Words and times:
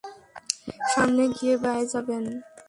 সামনে 0.93 1.23
গিয়ে 1.35 1.55
বায়ে 1.63 1.85
যাবেন। 1.93 2.23